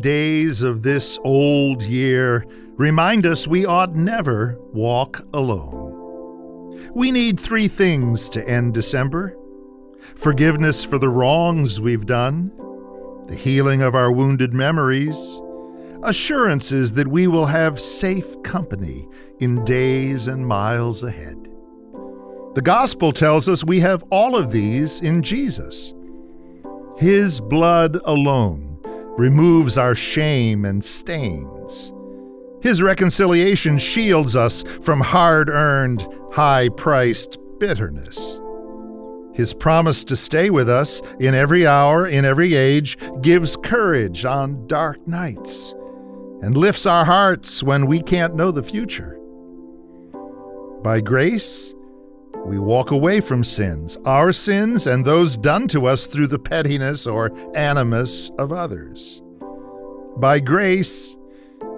[0.00, 6.90] days of this old year remind us we ought never walk alone.
[6.92, 9.36] We need three things to end December
[10.16, 12.50] forgiveness for the wrongs we've done,
[13.28, 15.40] the healing of our wounded memories,
[16.02, 19.06] assurances that we will have safe company
[19.38, 21.48] in days and miles ahead.
[22.54, 25.94] The gospel tells us we have all of these in Jesus.
[26.98, 28.71] His blood alone
[29.16, 31.92] removes our shame and stains.
[32.62, 38.40] His reconciliation shields us from hard earned, high priced bitterness.
[39.34, 44.66] His promise to stay with us in every hour, in every age, gives courage on
[44.66, 45.74] dark nights
[46.42, 49.18] and lifts our hearts when we can't know the future.
[50.82, 51.74] By grace,
[52.44, 57.06] we walk away from sins, our sins and those done to us through the pettiness
[57.06, 59.22] or animus of others.
[60.16, 61.16] By grace,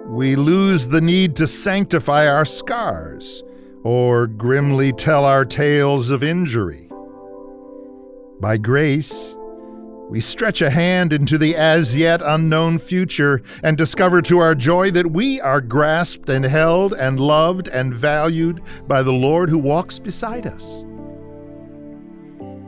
[0.07, 3.43] we lose the need to sanctify our scars
[3.83, 6.89] or grimly tell our tales of injury.
[8.39, 9.35] By grace,
[10.09, 14.91] we stretch a hand into the as yet unknown future and discover to our joy
[14.91, 19.97] that we are grasped and held and loved and valued by the Lord who walks
[19.97, 20.83] beside us.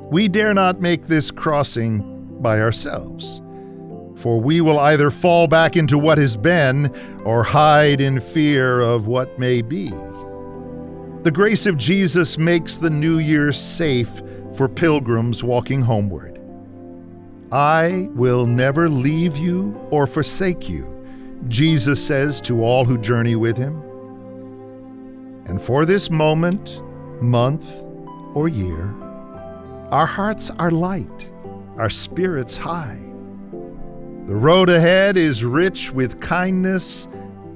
[0.10, 3.40] We dare not make this crossing by ourselves,
[4.16, 6.88] for we will either fall back into what has been
[7.24, 9.90] or hide in fear of what may be.
[11.24, 14.24] The grace of Jesus makes the new year safe
[14.56, 16.37] for pilgrims walking homeward.
[17.52, 20.94] I will never leave you or forsake you,
[21.48, 23.82] Jesus says to all who journey with him.
[25.46, 26.82] And for this moment,
[27.22, 27.66] month,
[28.34, 28.94] or year,
[29.92, 31.32] our hearts are light,
[31.78, 33.00] our spirits high.
[34.28, 37.08] The road ahead is rich with kindness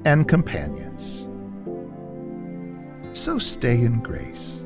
[0.06, 1.26] and companions.
[3.12, 4.64] So stay in grace.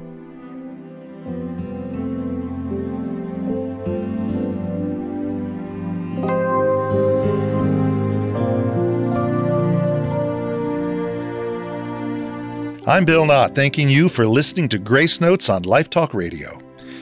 [12.89, 16.57] I'm Bill Knott, thanking you for listening to Grace Notes on Life Talk Radio.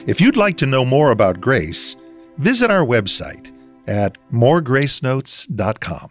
[0.07, 1.95] If you'd like to know more about grace,
[2.39, 6.09] visit our website at moregracenotes.com.